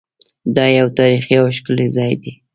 دا 0.55 0.65
یو 0.79 0.87
تاریخي 0.97 1.35
او 1.41 1.47
ښکلی 1.57 1.87
ځای 1.95 2.13
دی. 2.21 2.31